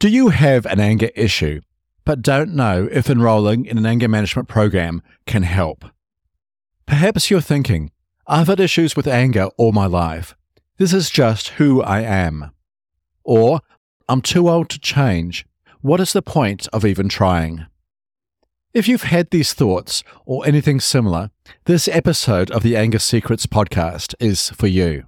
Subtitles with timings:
[0.00, 1.60] Do you have an anger issue,
[2.04, 5.84] but don't know if enrolling in an anger management program can help?
[6.86, 7.90] Perhaps you're thinking,
[8.24, 10.36] I've had issues with anger all my life.
[10.76, 12.52] This is just who I am.
[13.24, 13.60] Or,
[14.08, 15.44] I'm too old to change.
[15.80, 17.66] What is the point of even trying?
[18.72, 21.32] If you've had these thoughts or anything similar,
[21.64, 25.06] this episode of the Anger Secrets podcast is for you.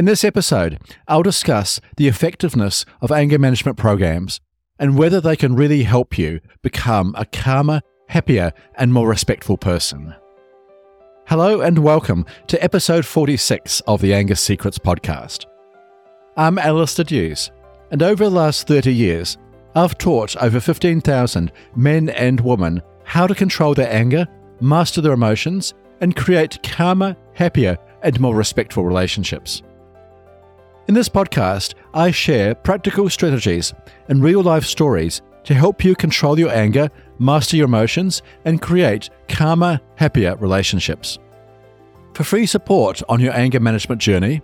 [0.00, 0.78] In this episode,
[1.08, 4.40] I'll discuss the effectiveness of anger management programs
[4.78, 10.14] and whether they can really help you become a calmer, happier, and more respectful person.
[11.26, 15.44] Hello and welcome to episode 46 of the Anger Secrets podcast.
[16.34, 17.50] I'm Alastair Duhs,
[17.90, 19.36] and over the last 30 years,
[19.74, 24.26] I've taught over 15,000 men and women how to control their anger,
[24.62, 29.62] master their emotions, and create calmer, happier, and more respectful relationships.
[30.88, 33.72] In this podcast, I share practical strategies
[34.08, 39.10] and real life stories to help you control your anger, master your emotions, and create
[39.28, 41.18] calmer, happier relationships.
[42.14, 44.42] For free support on your anger management journey,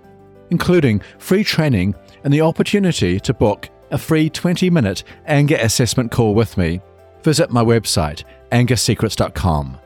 [0.50, 6.34] including free training and the opportunity to book a free 20 minute anger assessment call
[6.34, 6.80] with me,
[7.22, 9.78] visit my website, angersecrets.com.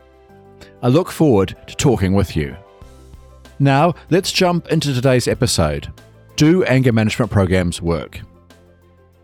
[0.83, 2.55] I look forward to talking with you.
[3.59, 5.91] Now, let's jump into today's episode.
[6.35, 8.21] Do anger management programs work?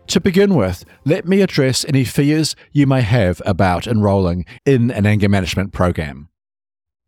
[0.08, 5.04] To begin with, let me address any fears you may have about enrolling in an
[5.04, 6.28] anger management program.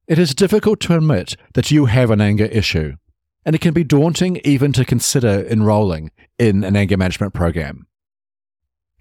[0.06, 2.96] It is difficult to admit that you have an anger issue
[3.44, 7.86] and it can be daunting even to consider enrolling in an anger management program.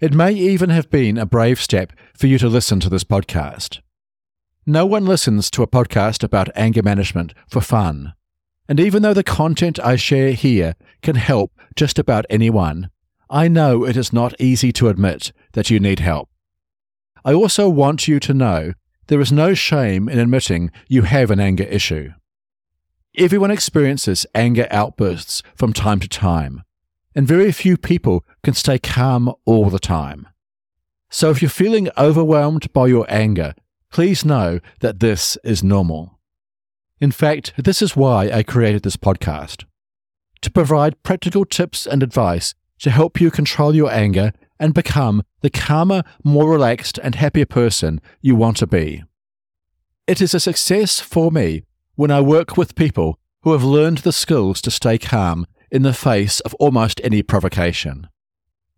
[0.00, 3.80] It may even have been a brave step for you to listen to this podcast.
[4.64, 8.14] No one listens to a podcast about anger management for fun.
[8.68, 12.90] And even though the content I share here can help just about anyone,
[13.28, 16.28] I know it is not easy to admit that you need help.
[17.24, 18.72] I also want you to know
[19.08, 22.12] there is no shame in admitting you have an anger issue.
[23.18, 26.62] Everyone experiences anger outbursts from time to time,
[27.14, 30.28] and very few people can stay calm all the time.
[31.10, 33.54] So if you're feeling overwhelmed by your anger,
[33.90, 36.19] please know that this is normal.
[37.00, 39.64] In fact, this is why I created this podcast
[40.42, 45.50] to provide practical tips and advice to help you control your anger and become the
[45.50, 49.02] calmer, more relaxed, and happier person you want to be.
[50.06, 54.12] It is a success for me when I work with people who have learned the
[54.12, 58.08] skills to stay calm in the face of almost any provocation.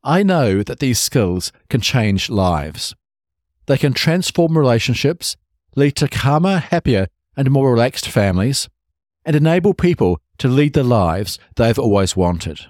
[0.05, 2.95] I know that these skills can change lives.
[3.67, 5.37] They can transform relationships,
[5.75, 8.69] lead to calmer, happier, and more relaxed families,
[9.25, 12.61] and enable people to lead the lives they've always wanted.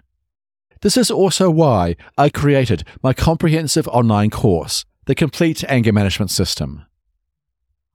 [0.83, 6.85] This is also why I created my comprehensive online course, The Complete Anger Management System.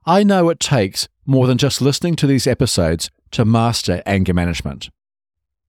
[0.06, 4.90] I know it takes more than just listening to these episodes to master anger management.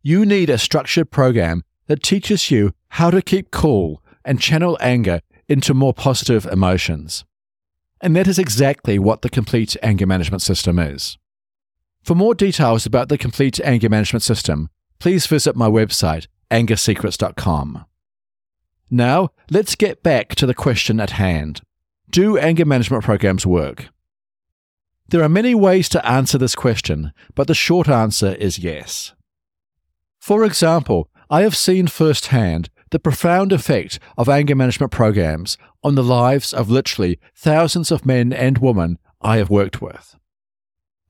[0.01, 5.21] You need a structured program that teaches you how to keep cool and channel anger
[5.49, 7.25] into more positive emotions.
[8.01, 11.19] And that is exactly what the Complete Anger Management System is.
[12.03, 17.85] For more details about the Complete Anger Management System, please visit my website, angersecrets.com.
[18.91, 21.61] Now, let's get back to the question at hand
[22.11, 23.89] Do anger management programs work?
[25.09, 29.15] There are many ways to answer this question, but the short answer is yes.
[30.19, 36.03] For example, I have seen firsthand the profound effect of anger management programs on the
[36.03, 40.17] lives of literally thousands of men and women I have worked with.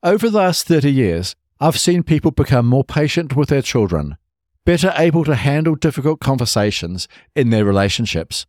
[0.03, 4.17] Over the last 30 years, I've seen people become more patient with their children,
[4.65, 8.45] better able to handle difficult conversations in their relationships,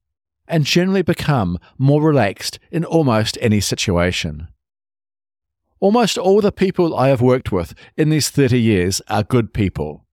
[0.47, 4.49] and generally become more relaxed in almost any situation.
[5.81, 10.05] Almost all the people I have worked with in these 30 years are good people.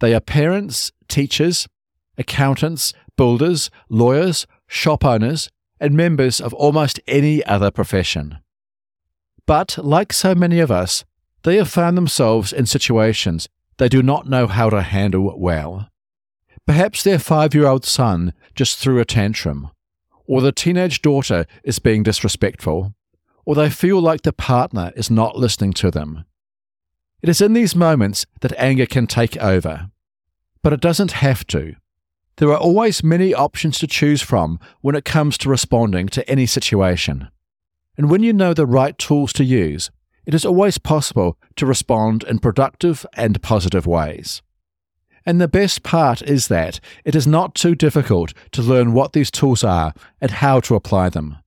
[0.00, 1.68] They are parents, teachers,
[2.18, 5.48] accountants, builders, lawyers, shop owners,
[5.78, 8.38] and members of almost any other profession.
[9.46, 11.04] But, like so many of us,
[11.42, 13.48] they have found themselves in situations
[13.78, 15.88] they do not know how to handle well.
[16.66, 19.70] Perhaps their five year old son just threw a tantrum,
[20.26, 22.94] or the teenage daughter is being disrespectful,
[23.44, 26.24] or they feel like the partner is not listening to them.
[27.22, 29.90] It is in these moments that anger can take over.
[30.62, 31.76] But it doesn't have to.
[32.36, 36.44] There are always many options to choose from when it comes to responding to any
[36.44, 37.28] situation.
[37.96, 39.90] And when you know the right tools to use,
[40.26, 44.42] it is always possible to respond in productive and positive ways.
[45.24, 49.30] And the best part is that it is not too difficult to learn what these
[49.30, 51.38] tools are and how to apply them.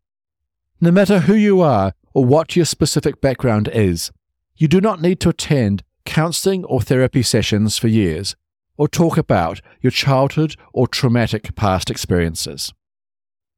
[0.81, 4.11] No matter who you are or what your specific background is,
[4.55, 8.35] you do not need to attend counseling or therapy sessions for years
[8.79, 12.73] or talk about your childhood or traumatic past experiences.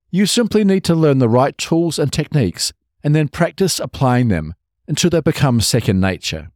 [0.10, 2.74] You simply need to learn the right tools and techniques
[3.04, 4.56] and then practice applying them
[4.88, 6.50] until they become second nature.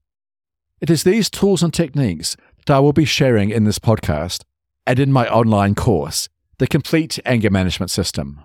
[0.81, 4.43] It is these tools and techniques that I will be sharing in this podcast
[4.87, 6.27] and in my online course,
[6.57, 8.41] The Complete Anger Management System.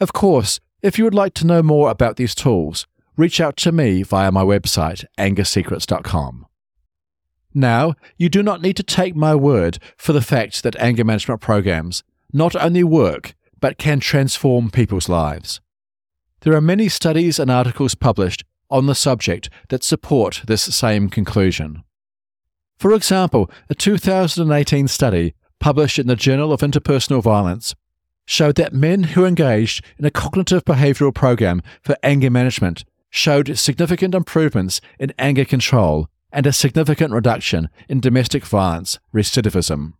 [0.00, 2.86] Of course, if you would like to know more about these tools,
[3.18, 6.46] reach out to me via my website, angersecrets.com.
[7.54, 11.40] Now, you do not need to take my word for the fact that anger management
[11.40, 12.02] programs
[12.32, 15.60] not only work, but can transform people's lives.
[16.40, 21.84] There are many studies and articles published on the subject that support this same conclusion.
[22.78, 27.74] For example, a 2018 study published in the Journal of Interpersonal Violence
[28.24, 34.14] showed that men who engaged in a cognitive behavioral program for anger management showed significant
[34.14, 39.92] improvements in anger control and a significant reduction in domestic violence recidivism.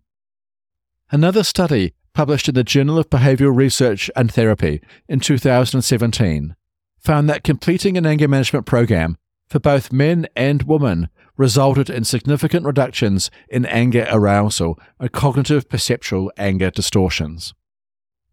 [1.10, 6.56] Another study published in the Journal of Behavioral Research and Therapy in 2017
[6.98, 9.16] found that completing an anger management program
[9.48, 16.32] for both men and women resulted in significant reductions in anger arousal and cognitive perceptual
[16.36, 17.52] anger distortions.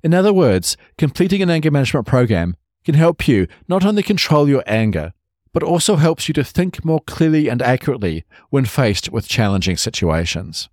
[0.04, 2.56] In other words, completing an anger management program
[2.86, 5.14] can help you not only control your anger,
[5.52, 10.70] but also helps you to think more clearly and accurately when faced with challenging situations.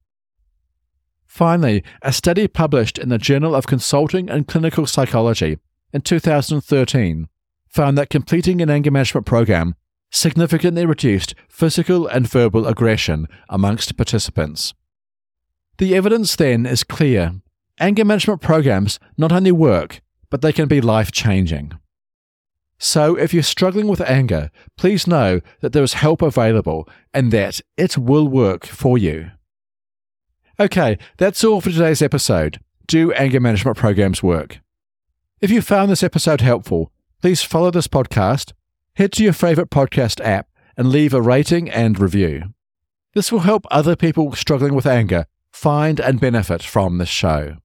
[1.26, 5.58] Finally, a study published in the Journal of Consulting and Clinical Psychology
[5.92, 7.28] in 2013
[7.68, 9.74] found that completing an anger management program
[10.10, 14.72] significantly reduced physical and verbal aggression amongst participants.
[15.78, 17.34] The evidence then is clear.
[17.78, 20.00] Anger management programs not only work,
[20.30, 21.72] but they can be life changing.
[22.78, 27.60] So, if you're struggling with anger, please know that there is help available and that
[27.76, 29.30] it will work for you.
[30.60, 32.60] Okay, that's all for today's episode.
[32.86, 34.60] Do anger management programs work?
[35.40, 38.52] If you found this episode helpful, please follow this podcast,
[38.94, 42.54] head to your favorite podcast app, and leave a rating and review.
[43.14, 47.56] This will help other people struggling with anger find and benefit from this show.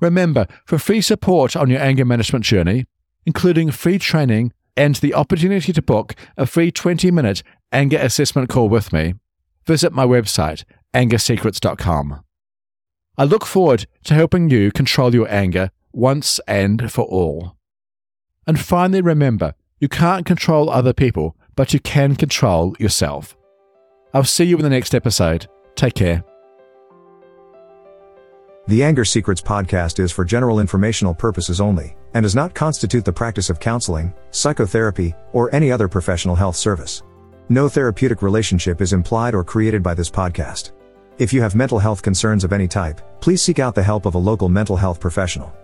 [0.00, 2.86] Remember, for free support on your anger management journey,
[3.26, 7.42] including free training and the opportunity to book a free 20 minute
[7.72, 9.14] anger assessment call with me,
[9.66, 10.64] visit my website,
[10.94, 12.22] angersecrets.com.
[13.18, 17.56] I look forward to helping you control your anger once and for all.
[18.46, 23.36] And finally, remember you can't control other people, but you can control yourself.
[24.14, 25.48] I'll see you in the next episode.
[25.74, 26.35] Take care.
[28.68, 33.12] The Anger Secrets podcast is for general informational purposes only and does not constitute the
[33.12, 37.04] practice of counseling, psychotherapy, or any other professional health service.
[37.48, 40.72] No therapeutic relationship is implied or created by this podcast.
[41.18, 44.16] If you have mental health concerns of any type, please seek out the help of
[44.16, 45.54] a local mental health professional.